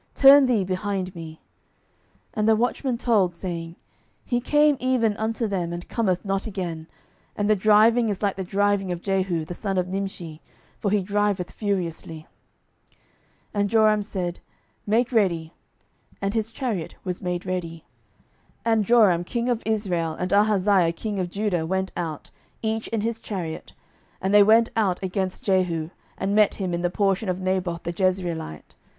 [0.15, 1.33] turn thee behind me.
[2.33, 3.75] 12:009:020 And the watchman told, saying,
[4.25, 6.87] He came even unto them, and cometh not again:
[7.35, 10.41] and the driving is like the driving of Jehu the son of Nimshi;
[10.79, 12.25] for he driveth furiously.
[12.93, 12.97] 12:009:021
[13.53, 14.39] And Joram said,
[14.87, 15.53] Make ready.
[16.19, 17.85] And his chariot was made ready.
[18.65, 22.31] And Joram king of Israel and Ahaziah king of Judah went out,
[22.63, 23.73] each in his chariot,
[24.19, 27.93] and they went out against Jehu, and met him in the portion of Naboth the
[27.93, 28.73] Jezreelite.